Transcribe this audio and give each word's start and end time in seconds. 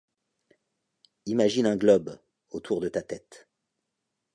Imagine 1.27 1.67
un 1.67 1.75
globe, 1.75 2.17
autour 2.49 2.79
de 2.81 2.89
ta 2.89 3.03
tête. 3.03 3.47